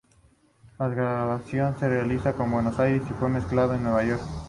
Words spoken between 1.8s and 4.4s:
realizó en Buenos Aires y fue mezclado en Nueva York.